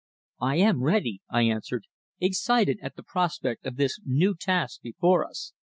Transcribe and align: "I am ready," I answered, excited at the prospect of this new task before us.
"I 0.41 0.55
am 0.55 0.81
ready," 0.81 1.21
I 1.29 1.43
answered, 1.43 1.83
excited 2.19 2.79
at 2.81 2.95
the 2.95 3.03
prospect 3.03 3.67
of 3.67 3.75
this 3.75 3.99
new 4.03 4.33
task 4.35 4.81
before 4.81 5.23
us. 5.27 5.53